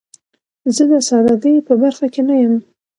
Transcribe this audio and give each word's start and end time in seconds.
زه 0.75 0.83
د 0.91 0.93
سادګۍ 1.07 1.55
په 1.67 1.73
برخه 1.81 2.05
کې 2.13 2.21
نه 2.29 2.35
یم. 2.41 2.55